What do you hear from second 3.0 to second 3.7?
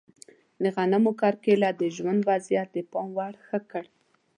وړ ښه